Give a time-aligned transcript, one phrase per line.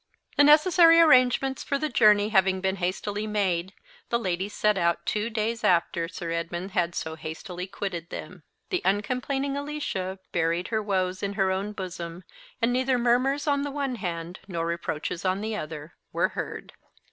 [0.35, 3.75] The necessary arrangements for the journey having been hastily made,
[4.09, 8.41] the ladies set out two days after Sir Edmund had so hastily quitted them.
[8.71, 12.23] The uncomplaining Alicia buried her woes in her own bosom;
[12.59, 16.73] and neither murmurs on the one hand, nor reproaches on the other, were heard.